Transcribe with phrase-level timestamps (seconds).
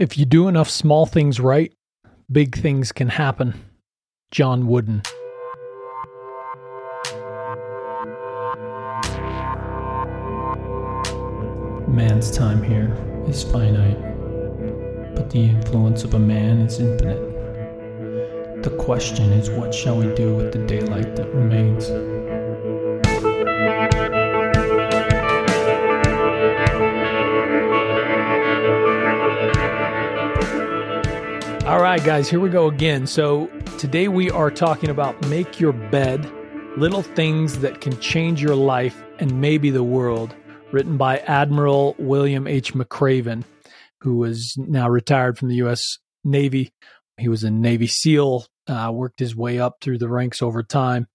[0.00, 1.74] If you do enough small things right,
[2.32, 3.66] big things can happen.
[4.30, 5.02] John Wooden.
[11.86, 12.96] Man's time here
[13.28, 14.00] is finite,
[15.14, 18.62] but the influence of a man is infinite.
[18.62, 22.09] The question is, what shall we do with the daylight that remains?
[31.96, 33.04] Right, guys, here we go again.
[33.04, 36.24] So, today we are talking about make your bed,
[36.76, 40.32] little things that can change your life and maybe the world,
[40.70, 42.74] written by Admiral William H.
[42.74, 43.42] McRaven,
[44.02, 45.98] who is now retired from the U.S.
[46.22, 46.72] Navy.
[47.18, 51.08] He was a Navy SEAL, uh, worked his way up through the ranks over time,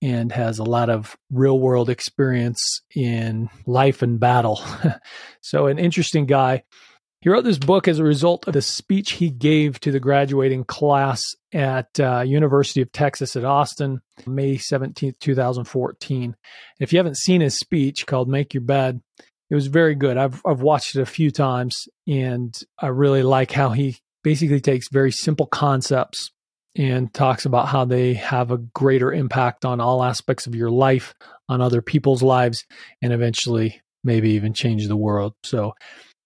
[0.00, 4.62] and has a lot of real world experience in life and battle.
[5.42, 6.62] so, an interesting guy.
[7.22, 10.64] He wrote this book as a result of the speech he gave to the graduating
[10.64, 11.22] class
[11.52, 16.34] at uh, University of Texas at Austin, May 17th, 2014.
[16.80, 19.00] If you haven't seen his speech called Make Your Bed,
[19.50, 20.16] it was very good.
[20.16, 24.88] I've I've watched it a few times and I really like how he basically takes
[24.90, 26.32] very simple concepts
[26.74, 31.14] and talks about how they have a greater impact on all aspects of your life,
[31.48, 32.64] on other people's lives,
[33.00, 35.34] and eventually maybe even change the world.
[35.44, 35.74] So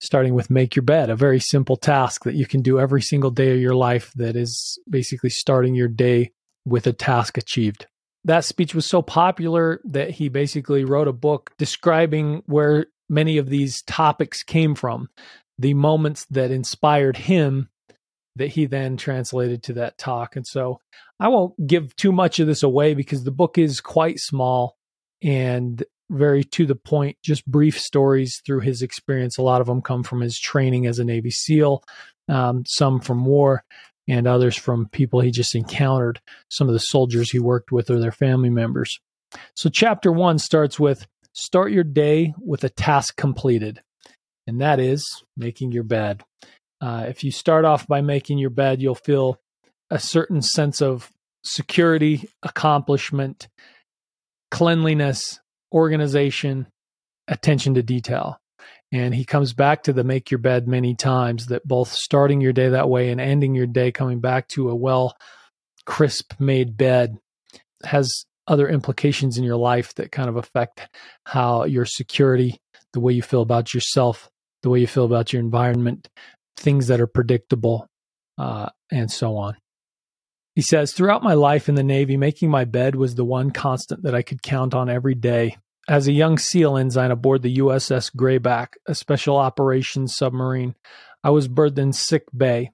[0.01, 3.31] starting with make your bed, a very simple task that you can do every single
[3.31, 6.33] day of your life that is basically starting your day
[6.65, 7.87] with a task achieved.
[8.25, 13.49] That speech was so popular that he basically wrote a book describing where many of
[13.49, 15.09] these topics came from,
[15.59, 17.69] the moments that inspired him
[18.35, 20.37] that he then translated to that talk.
[20.37, 20.81] And so
[21.19, 24.77] I won't give too much of this away because the book is quite small
[25.23, 29.39] and very to the point, just brief stories through his experience.
[29.39, 31.83] A lot of them come from his training as a Navy SEAL,
[32.29, 33.65] um, some from war,
[34.09, 37.99] and others from people he just encountered, some of the soldiers he worked with or
[37.99, 39.01] their family members.
[39.55, 43.83] So, chapter one starts with start your day with a task completed,
[44.47, 45.05] and that is
[45.37, 46.23] making your bed.
[46.81, 49.41] Uh, if you start off by making your bed, you'll feel
[49.91, 51.11] a certain sense of
[51.45, 53.49] security, accomplishment,
[54.51, 55.41] cleanliness,
[55.77, 56.67] organization,
[57.29, 58.41] attention to detail.
[58.93, 62.53] And he comes back to the make your bed many times that both starting your
[62.53, 65.15] day that way and ending your day coming back to a well,
[65.85, 67.19] crisp made bed
[67.85, 70.89] has other implications in your life that kind of affect
[71.25, 72.59] how your security,
[72.93, 74.31] the way you feel about yourself,
[74.63, 76.09] the way you feel about your environment,
[76.57, 77.87] things that are predictable,
[78.39, 79.57] uh, and so on.
[80.55, 84.05] He says, Throughout my life in the Navy, making my bed was the one constant
[84.05, 85.59] that I could count on every day.
[85.89, 90.75] As a young SEAL ensign aboard the USS Grayback, a special operations submarine,
[91.23, 92.73] I was berthed in sick bay.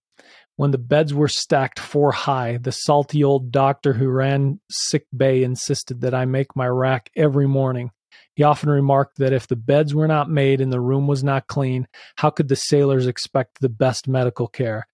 [0.56, 5.42] When the beds were stacked four high, the salty old doctor who ran sick bay
[5.42, 7.90] insisted that I make my rack every morning.
[8.34, 11.48] He often remarked that if the beds were not made and the room was not
[11.48, 14.86] clean, how could the sailors expect the best medical care?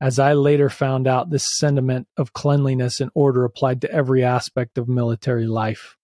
[0.00, 4.78] As I later found out, this sentiment of cleanliness and order applied to every aspect
[4.78, 5.95] of military life.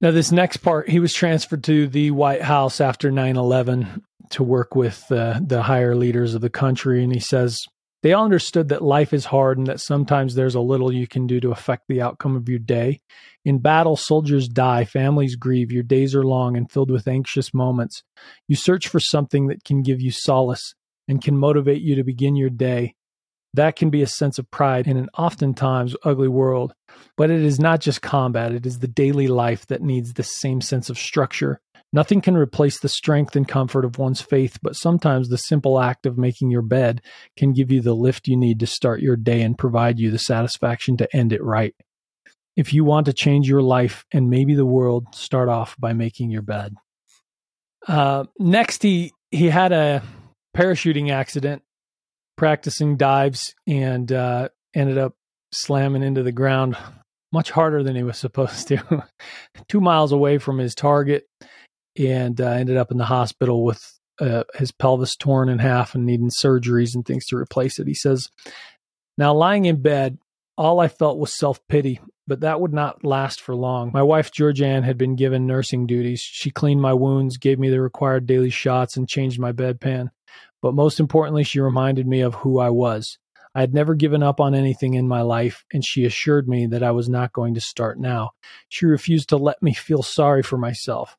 [0.00, 4.42] Now, this next part, he was transferred to the White House after 9 11 to
[4.42, 7.02] work with uh, the higher leaders of the country.
[7.02, 7.64] And he says,
[8.02, 11.26] they all understood that life is hard and that sometimes there's a little you can
[11.26, 13.00] do to affect the outcome of your day.
[13.44, 18.02] In battle, soldiers die, families grieve, your days are long and filled with anxious moments.
[18.48, 20.74] You search for something that can give you solace
[21.08, 22.94] and can motivate you to begin your day.
[23.54, 26.74] That can be a sense of pride in an oftentimes ugly world.
[27.16, 30.60] But it is not just combat, it is the daily life that needs the same
[30.60, 31.60] sense of structure.
[31.92, 36.04] Nothing can replace the strength and comfort of one's faith, but sometimes the simple act
[36.04, 37.00] of making your bed
[37.36, 40.18] can give you the lift you need to start your day and provide you the
[40.18, 41.74] satisfaction to end it right.
[42.56, 46.30] If you want to change your life and maybe the world, start off by making
[46.30, 46.74] your bed.
[47.86, 50.02] Uh, next, he he had a
[50.56, 51.62] parachuting accident
[52.36, 55.14] practicing dives and uh, ended up
[55.52, 56.76] slamming into the ground
[57.32, 59.04] much harder than he was supposed to,
[59.68, 61.26] two miles away from his target,
[61.98, 63.82] and uh, ended up in the hospital with
[64.20, 67.86] uh, his pelvis torn in half and needing surgeries and things to replace it.
[67.86, 68.28] He says,
[69.18, 70.18] Now, lying in bed,
[70.56, 73.90] all I felt was self pity, but that would not last for long.
[73.92, 76.20] My wife, Georgeann, had been given nursing duties.
[76.20, 80.10] She cleaned my wounds, gave me the required daily shots, and changed my bedpan.
[80.66, 83.18] But most importantly, she reminded me of who I was.
[83.54, 86.82] I had never given up on anything in my life, and she assured me that
[86.82, 88.30] I was not going to start now.
[88.68, 91.16] She refused to let me feel sorry for myself.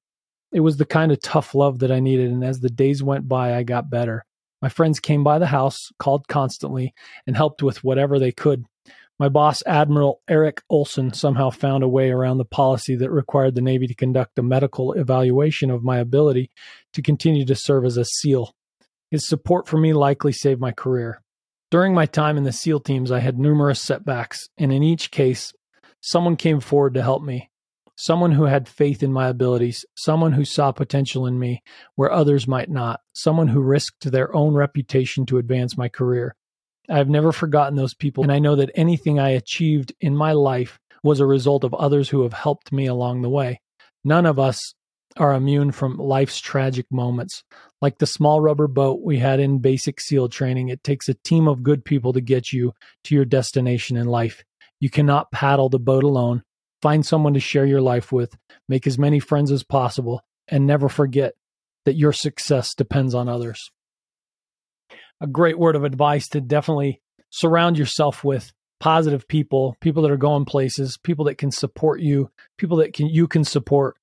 [0.51, 3.29] It was the kind of tough love that I needed, and as the days went
[3.29, 4.25] by, I got better.
[4.61, 6.93] My friends came by the house, called constantly,
[7.25, 8.65] and helped with whatever they could.
[9.17, 13.61] My boss, Admiral Eric Olson, somehow found a way around the policy that required the
[13.61, 16.51] Navy to conduct a medical evaluation of my ability
[16.91, 18.53] to continue to serve as a SEAL.
[19.09, 21.21] His support for me likely saved my career.
[21.71, 25.53] During my time in the SEAL teams, I had numerous setbacks, and in each case,
[26.01, 27.49] someone came forward to help me.
[27.95, 31.63] Someone who had faith in my abilities, someone who saw potential in me
[31.95, 36.35] where others might not, someone who risked their own reputation to advance my career.
[36.89, 40.79] I've never forgotten those people, and I know that anything I achieved in my life
[41.03, 43.61] was a result of others who have helped me along the way.
[44.03, 44.73] None of us
[45.17, 47.43] are immune from life's tragic moments.
[47.81, 51.47] Like the small rubber boat we had in basic SEAL training, it takes a team
[51.47, 52.73] of good people to get you
[53.05, 54.43] to your destination in life.
[54.79, 56.43] You cannot paddle the boat alone.
[56.81, 58.37] Find someone to share your life with,
[58.69, 61.33] make as many friends as possible, and never forget
[61.85, 63.71] that your success depends on others.
[65.19, 70.17] A great word of advice to definitely surround yourself with positive people, people that are
[70.17, 73.95] going places, people that can support you, people that can you can support.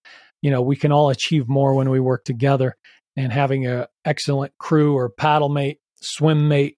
[0.44, 2.76] You know, we can all achieve more when we work together.
[3.17, 6.76] And having an excellent crew or paddle mate, swim mate,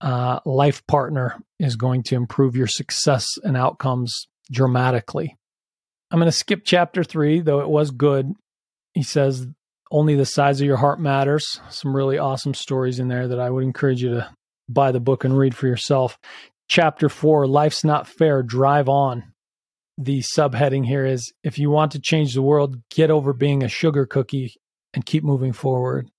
[0.00, 5.36] uh, life partner is going to improve your success and outcomes dramatically.
[6.10, 8.32] I'm going to skip chapter three, though it was good.
[8.92, 9.46] He says,
[9.92, 11.60] Only the size of your heart matters.
[11.70, 14.30] Some really awesome stories in there that I would encourage you to
[14.68, 16.18] buy the book and read for yourself.
[16.66, 19.32] Chapter four, Life's Not Fair, Drive On.
[19.98, 23.68] The subheading here is If you want to change the world, get over being a
[23.68, 24.54] sugar cookie
[24.94, 26.10] and keep moving forward.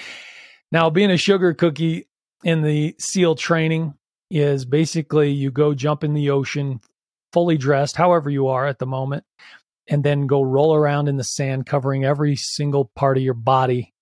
[0.72, 2.08] now, being a sugar cookie
[2.44, 3.94] in the SEAL training
[4.30, 6.80] is basically you go jump in the ocean
[7.32, 9.24] fully dressed, however you are at the moment,
[9.88, 13.92] and then go roll around in the sand, covering every single part of your body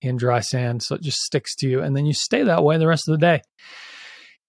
[0.00, 0.82] in dry sand.
[0.82, 1.82] So it just sticks to you.
[1.82, 3.42] And then you stay that way the rest of the day.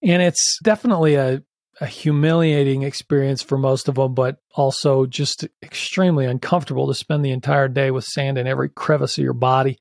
[0.04, 1.44] And it's definitely a,
[1.82, 7.32] a humiliating experience for most of them, but also just extremely uncomfortable to spend the
[7.32, 9.78] entire day with sand in every crevice of your body.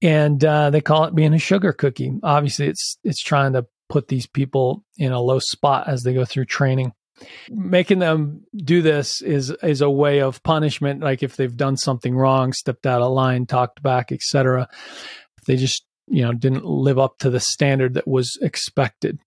[0.00, 2.12] And uh, they call it being a sugar cookie.
[2.22, 6.24] Obviously, it's it's trying to put these people in a low spot as they go
[6.24, 6.92] through training
[7.50, 12.16] making them do this is is a way of punishment like if they've done something
[12.16, 14.68] wrong stepped out of line talked back etc
[15.46, 19.18] they just you know didn't live up to the standard that was expected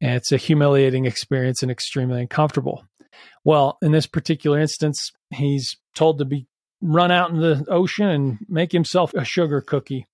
[0.00, 2.84] it's a humiliating experience and extremely uncomfortable
[3.44, 6.46] well in this particular instance he's told to be
[6.80, 10.06] run out in the ocean and make himself a sugar cookie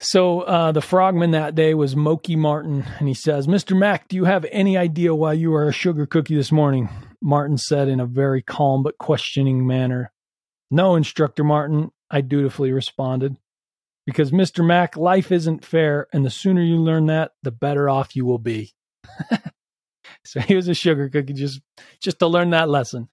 [0.00, 3.76] so uh, the frogman that day was Moki Martin, and he says, "Mr.
[3.76, 6.88] Mack, do you have any idea why you are a sugar cookie this morning?"
[7.20, 10.12] Martin said in a very calm but questioning manner.
[10.70, 13.38] "No, Instructor Martin," I dutifully responded.
[14.06, 14.64] "Because, Mr.
[14.64, 18.38] Mack, life isn't fair, and the sooner you learn that, the better off you will
[18.38, 18.74] be."
[20.24, 21.60] so he was a sugar cookie just
[22.00, 23.08] just to learn that lesson.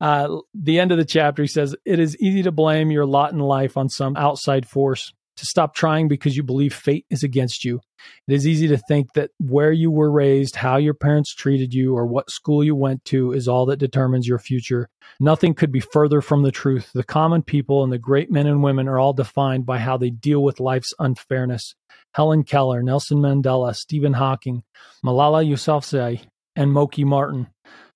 [0.00, 3.32] Uh, the end of the chapter, he says, "It is easy to blame your lot
[3.32, 7.64] in life on some outside force." to stop trying because you believe fate is against
[7.64, 7.80] you.
[8.26, 11.96] It is easy to think that where you were raised, how your parents treated you,
[11.96, 14.88] or what school you went to is all that determines your future.
[15.20, 16.90] Nothing could be further from the truth.
[16.92, 20.10] The common people and the great men and women are all defined by how they
[20.10, 21.74] deal with life's unfairness.
[22.18, 24.64] Helen Keller, Nelson Mandela, Stephen Hawking,
[25.06, 26.20] Malala Yousafzai,
[26.56, 27.46] and Moki Martin.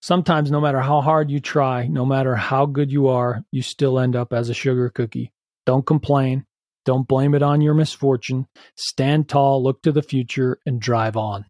[0.00, 3.98] Sometimes, no matter how hard you try, no matter how good you are, you still
[3.98, 5.32] end up as a sugar cookie.
[5.66, 6.46] Don't complain.
[6.84, 8.46] Don't blame it on your misfortune.
[8.76, 11.44] Stand tall, look to the future, and drive on.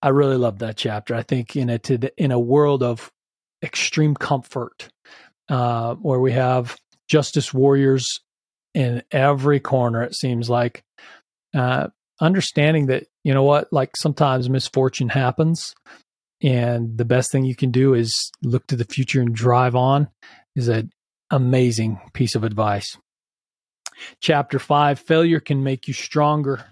[0.00, 1.14] I really love that chapter.
[1.14, 1.78] I think in a
[2.16, 3.12] in a world of
[3.62, 4.88] extreme comfort,
[5.50, 8.18] uh, where we have justice warriors
[8.74, 10.82] in every corner, it seems like
[11.54, 11.88] uh,
[12.20, 15.74] understanding that you know what, like sometimes misfortune happens,
[16.42, 20.08] and the best thing you can do is look to the future and drive on
[20.56, 20.90] is an
[21.30, 22.98] amazing piece of advice.
[24.20, 26.64] Chapter 5 Failure Can Make You Stronger.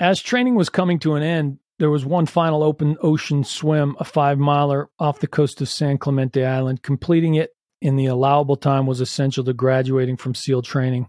[0.00, 4.04] As training was coming to an end, there was one final open ocean swim, a
[4.04, 6.82] five miler off the coast of San Clemente Island.
[6.82, 7.50] Completing it
[7.80, 11.08] in the allowable time was essential to graduating from SEAL training.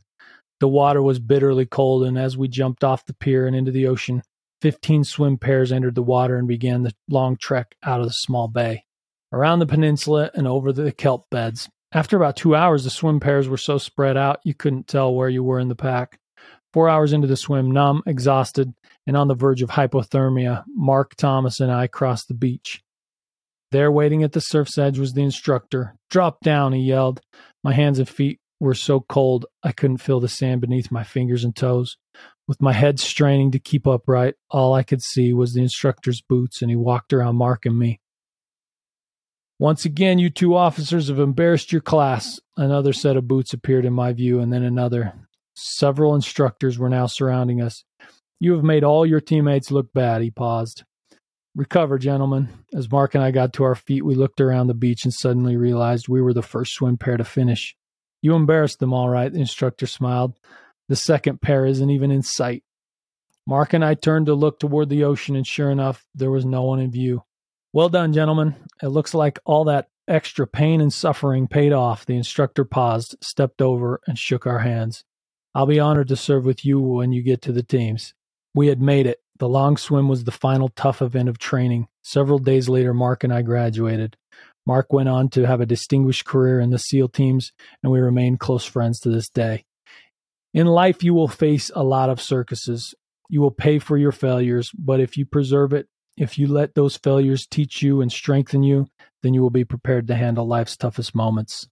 [0.59, 3.87] The water was bitterly cold, and as we jumped off the pier and into the
[3.87, 4.23] ocean,
[4.61, 8.47] 15 swim pairs entered the water and began the long trek out of the small
[8.47, 8.85] bay,
[9.31, 11.69] around the peninsula and over the kelp beds.
[11.91, 15.29] After about two hours, the swim pairs were so spread out you couldn't tell where
[15.29, 16.19] you were in the pack.
[16.73, 18.73] Four hours into the swim, numb, exhausted,
[19.05, 22.81] and on the verge of hypothermia, Mark Thomas and I crossed the beach.
[23.71, 25.95] There, waiting at the surf's edge, was the instructor.
[26.09, 27.21] Drop down, he yelled.
[27.63, 31.43] My hands and feet were so cold I couldn't feel the sand beneath my fingers
[31.43, 31.97] and toes.
[32.47, 36.61] With my head straining to keep upright, all I could see was the instructor's boots,
[36.61, 37.99] and he walked around marking me.
[39.59, 42.39] Once again, you two officers have embarrassed your class.
[42.55, 45.13] Another set of boots appeared in my view, and then another.
[45.55, 47.83] Several instructors were now surrounding us.
[48.39, 50.83] You have made all your teammates look bad, he paused.
[51.55, 52.49] Recover, gentlemen.
[52.71, 55.57] As Mark and I got to our feet, we looked around the beach and suddenly
[55.57, 57.75] realized we were the first swim pair to finish.
[58.21, 60.39] You embarrassed them all right, the instructor smiled.
[60.89, 62.63] The second pair isn't even in sight.
[63.45, 66.63] Mark and I turned to look toward the ocean, and sure enough, there was no
[66.63, 67.23] one in view.
[67.73, 68.55] Well done, gentlemen.
[68.81, 72.05] It looks like all that extra pain and suffering paid off.
[72.05, 75.03] The instructor paused, stepped over, and shook our hands.
[75.53, 78.13] I'll be honored to serve with you when you get to the teams.
[78.53, 79.21] We had made it.
[79.39, 81.87] The long swim was the final tough event of training.
[82.01, 84.17] Several days later, Mark and I graduated.
[84.67, 88.37] Mark went on to have a distinguished career in the SEAL teams, and we remain
[88.37, 89.63] close friends to this day.
[90.53, 92.93] In life, you will face a lot of circuses.
[93.29, 96.97] You will pay for your failures, but if you preserve it, if you let those
[96.97, 98.87] failures teach you and strengthen you,
[99.23, 101.69] then you will be prepared to handle life's toughest moments.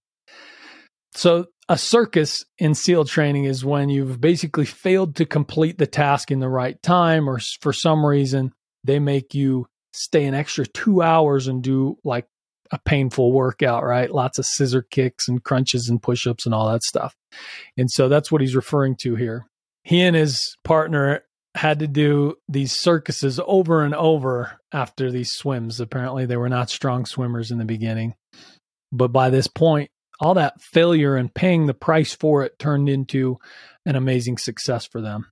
[1.15, 6.31] So, a circus in SEAL training is when you've basically failed to complete the task
[6.31, 8.53] in the right time, or for some reason,
[8.85, 12.27] they make you stay an extra two hours and do like
[12.72, 14.12] a painful workout, right?
[14.12, 17.15] Lots of scissor kicks and crunches and push ups and all that stuff.
[17.77, 19.45] And so that's what he's referring to here.
[19.84, 21.24] He and his partner
[21.55, 25.79] had to do these circuses over and over after these swims.
[25.79, 28.15] Apparently, they were not strong swimmers in the beginning.
[28.91, 33.38] But by this point, all that failure and paying the price for it turned into
[33.86, 35.27] an amazing success for them.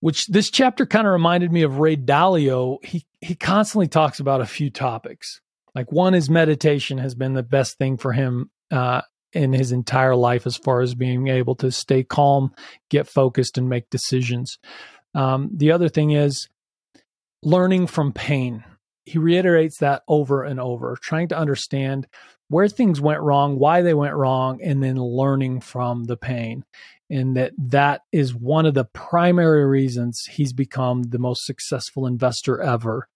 [0.00, 2.84] Which this chapter kind of reminded me of Ray Dalio.
[2.84, 5.40] He he constantly talks about a few topics.
[5.74, 10.16] Like one is meditation has been the best thing for him uh, in his entire
[10.16, 12.54] life as far as being able to stay calm,
[12.90, 14.58] get focused, and make decisions.
[15.14, 16.48] Um, the other thing is
[17.42, 18.64] learning from pain.
[19.04, 22.06] He reiterates that over and over, trying to understand
[22.48, 26.64] where things went wrong, why they went wrong, and then learning from the pain.
[27.10, 32.60] And that that is one of the primary reasons he's become the most successful investor
[32.60, 33.08] ever.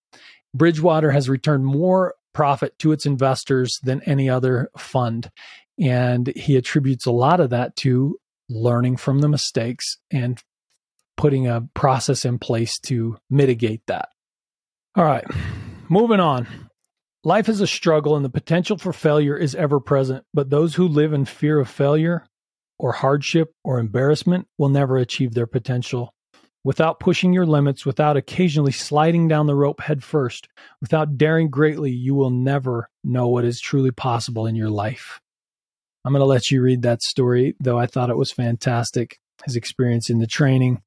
[0.54, 5.30] Bridgewater has returned more profit to its investors than any other fund.
[5.78, 10.42] And he attributes a lot of that to learning from the mistakes and
[11.16, 14.08] putting a process in place to mitigate that.
[14.96, 15.24] All right,
[15.88, 16.46] moving on.
[17.24, 20.88] Life is a struggle and the potential for failure is ever present, but those who
[20.88, 22.26] live in fear of failure
[22.78, 26.12] or hardship or embarrassment will never achieve their potential.
[26.64, 30.48] Without pushing your limits, without occasionally sliding down the rope headfirst,
[30.80, 35.20] without daring greatly, you will never know what is truly possible in your life.
[36.04, 39.18] I'm going to let you read that story, though I thought it was fantastic.
[39.44, 40.82] His experience in the training,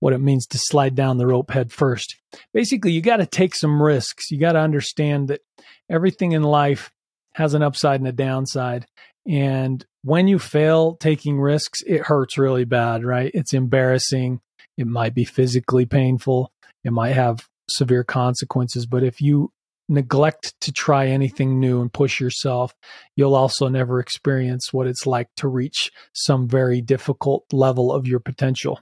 [0.00, 2.16] what it means to slide down the rope head first.
[2.54, 4.30] Basically, you got to take some risks.
[4.30, 5.42] You got to understand that
[5.90, 6.90] everything in life
[7.34, 8.86] has an upside and a downside.
[9.26, 13.30] And when you fail taking risks, it hurts really bad, right?
[13.34, 14.40] It's embarrassing.
[14.76, 16.52] It might be physically painful.
[16.84, 18.86] It might have severe consequences.
[18.86, 19.52] But if you
[19.88, 22.74] neglect to try anything new and push yourself,
[23.16, 28.20] you'll also never experience what it's like to reach some very difficult level of your
[28.20, 28.80] potential.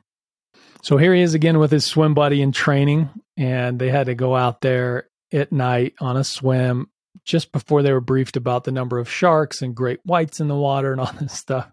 [0.83, 4.15] So here he is again with his swim buddy in training, and they had to
[4.15, 6.89] go out there at night on a swim
[7.25, 10.57] just before they were briefed about the number of sharks and great whites in the
[10.57, 11.71] water and all this stuff.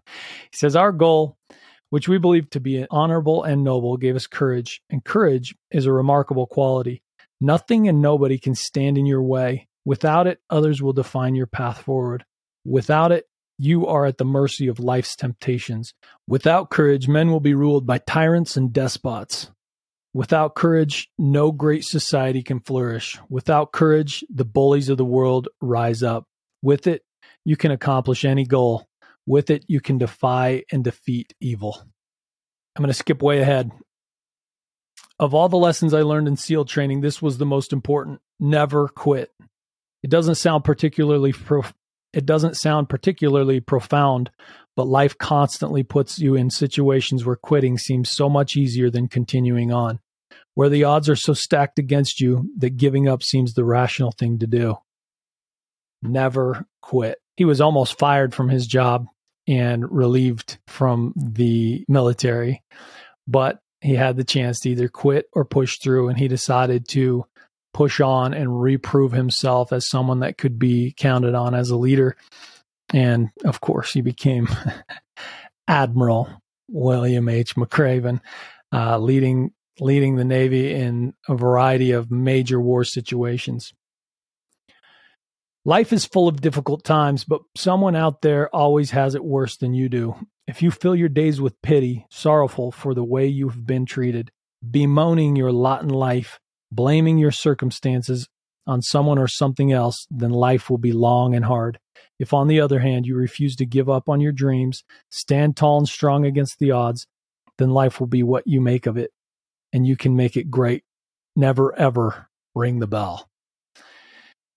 [0.50, 1.36] He says, Our goal,
[1.90, 5.92] which we believe to be honorable and noble, gave us courage, and courage is a
[5.92, 7.02] remarkable quality.
[7.40, 9.68] Nothing and nobody can stand in your way.
[9.84, 12.24] Without it, others will define your path forward.
[12.64, 13.26] Without it,
[13.58, 15.94] you are at the mercy of life's temptations.
[16.26, 19.50] Without courage, men will be ruled by tyrants and despots.
[20.14, 23.18] Without courage, no great society can flourish.
[23.28, 26.24] Without courage, the bullies of the world rise up.
[26.62, 27.02] With it,
[27.44, 28.87] you can accomplish any goal.
[29.28, 31.76] With it, you can defy and defeat evil.
[32.74, 33.70] I'm going to skip way ahead.
[35.20, 38.22] Of all the lessons I learned in SEAL training, this was the most important.
[38.40, 39.30] Never quit.
[40.02, 41.34] It doesn't sound particularly
[42.14, 44.30] it doesn't sound particularly profound,
[44.74, 49.70] but life constantly puts you in situations where quitting seems so much easier than continuing
[49.70, 50.00] on,
[50.54, 54.38] where the odds are so stacked against you that giving up seems the rational thing
[54.38, 54.78] to do.
[56.00, 57.18] Never quit.
[57.36, 59.06] He was almost fired from his job
[59.48, 62.62] and relieved from the military,
[63.26, 67.24] but he had the chance to either quit or push through, and he decided to
[67.72, 72.16] push on and reprove himself as someone that could be counted on as a leader.
[72.92, 74.48] And of course, he became
[75.68, 76.28] Admiral
[76.68, 77.56] William H.
[77.56, 78.20] McRaven.
[78.72, 83.72] uh, leading leading the Navy in a variety of major war situations.
[85.68, 89.74] Life is full of difficult times, but someone out there always has it worse than
[89.74, 90.14] you do.
[90.46, 94.30] If you fill your days with pity, sorrowful for the way you have been treated,
[94.70, 96.40] bemoaning your lot in life,
[96.72, 98.30] blaming your circumstances
[98.66, 101.78] on someone or something else, then life will be long and hard.
[102.18, 105.76] If, on the other hand, you refuse to give up on your dreams, stand tall
[105.76, 107.06] and strong against the odds,
[107.58, 109.10] then life will be what you make of it,
[109.74, 110.84] and you can make it great.
[111.36, 113.28] Never, ever ring the bell.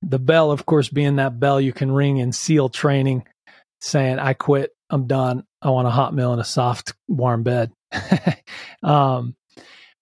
[0.01, 3.25] The bell, of course, being that bell you can ring in SEAL training,
[3.79, 7.71] saying, I quit, I'm done, I want a hot meal and a soft, warm bed.
[8.83, 9.35] um,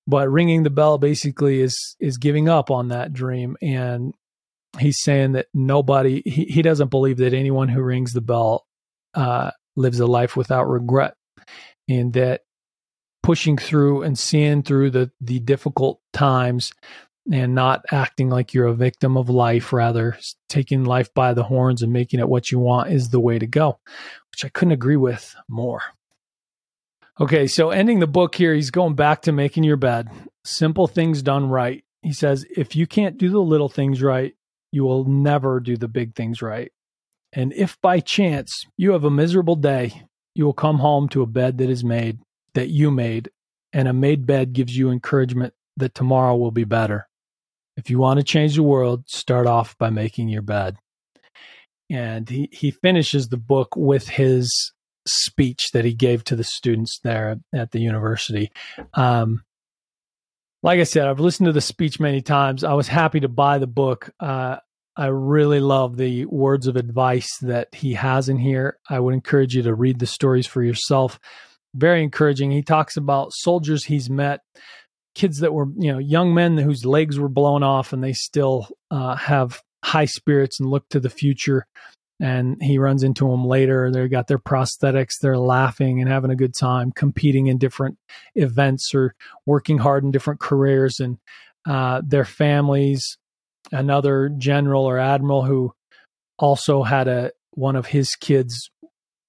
[0.07, 3.57] but ringing the bell basically is is giving up on that dream.
[3.61, 4.13] And
[4.79, 8.65] he's saying that nobody he, he doesn't believe that anyone who rings the bell
[9.13, 11.15] uh, lives a life without regret.
[11.87, 12.41] And that
[13.21, 16.71] pushing through and seeing through the the difficult times
[17.31, 21.81] and not acting like you're a victim of life rather taking life by the horns
[21.81, 23.79] and making it what you want is the way to go
[24.31, 25.81] which i couldn't agree with more
[27.21, 30.07] Okay, so ending the book here, he's going back to making your bed.
[30.45, 31.83] Simple things done right.
[32.01, 34.33] He says, if you can't do the little things right,
[34.71, 36.71] you will never do the big things right.
[37.33, 41.27] And if by chance you have a miserable day, you will come home to a
[41.27, 42.19] bed that is made,
[42.53, 43.29] that you made,
[43.73, 47.08] and a made bed gives you encouragement that tomorrow will be better.
[47.79, 50.75] If you want to change the world, start off by making your bed.
[51.89, 54.73] And he, he finishes the book with his
[55.07, 58.51] speech that he gave to the students there at the university.
[58.93, 59.43] Um,
[60.61, 62.65] like I said, I've listened to the speech many times.
[62.65, 64.11] I was happy to buy the book.
[64.19, 64.57] Uh,
[64.97, 68.77] I really love the words of advice that he has in here.
[68.89, 71.17] I would encourage you to read the stories for yourself.
[71.73, 72.51] Very encouraging.
[72.51, 74.41] He talks about soldiers he's met,
[75.15, 78.67] kids that were, you know, young men whose legs were blown off and they still
[78.91, 81.65] uh, have high spirits and look to the future
[82.19, 83.91] and he runs into them later.
[83.91, 85.19] They got their prosthetics.
[85.21, 87.97] They're laughing and having a good time, competing in different
[88.35, 90.99] events or working hard in different careers.
[90.99, 91.17] And
[91.65, 93.17] uh, their families,
[93.71, 95.73] another general or admiral who
[96.37, 98.69] also had a one of his kids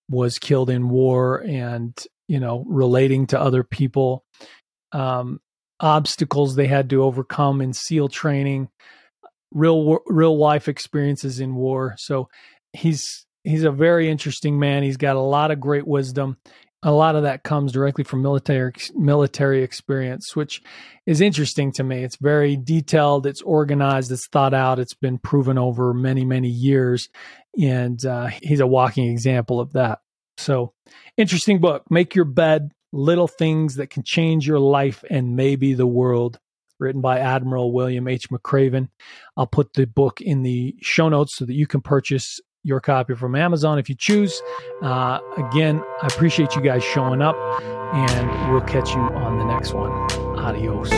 [0.08, 1.96] was killed in war, and
[2.28, 4.24] you know, relating to other people,
[4.92, 5.40] um,
[5.80, 8.68] obstacles they had to overcome in SEAL training
[9.52, 11.94] real real life experiences in war.
[11.98, 12.28] So
[12.72, 14.82] he's he's a very interesting man.
[14.82, 16.36] He's got a lot of great wisdom.
[16.82, 20.62] A lot of that comes directly from military military experience, which
[21.04, 22.04] is interesting to me.
[22.04, 27.10] It's very detailed, it's organized, it's thought out, it's been proven over many many years,
[27.60, 29.98] and uh, he's a walking example of that.
[30.38, 30.72] So,
[31.18, 31.84] interesting book.
[31.90, 32.70] Make your bed.
[32.92, 36.38] Little things that can change your life and maybe the world
[36.78, 38.30] written by Admiral William H.
[38.30, 38.88] McRaven.
[39.36, 43.14] I'll put the book in the show notes so that you can purchase your copy
[43.14, 44.42] from Amazon if you choose.
[44.82, 47.36] Uh, again, I appreciate you guys showing up,
[47.94, 49.92] and we'll catch you on the next one.
[50.38, 50.90] Adios.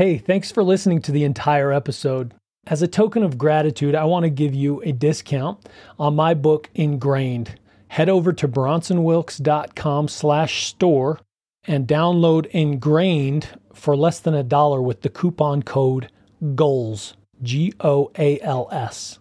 [0.00, 2.32] Hey, thanks for listening to the entire episode.
[2.66, 6.70] As a token of gratitude, I want to give you a discount on my book
[6.74, 7.60] Ingrained.
[7.88, 11.20] Head over to bronsonwilks.com slash store
[11.64, 16.10] and download Ingrained for less than a dollar with the coupon code
[16.54, 19.18] GOALS, G O A L S.